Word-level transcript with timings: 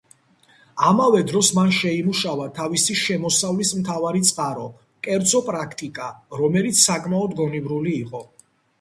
ამავე 0.91 1.19
დროს 1.31 1.51
მან 1.57 1.69
შეიმუშავა 1.79 2.47
თავისი 2.61 2.97
შემოსავლის 3.03 3.75
მთავარი 3.83 4.25
წყარო, 4.33 4.67
კერძო 5.09 5.45
პრაქტიკა, 5.53 6.11
რომელიც 6.45 6.85
საკმაოდ 6.91 7.41
გონივრული 7.45 7.99
იყო. 8.05 8.29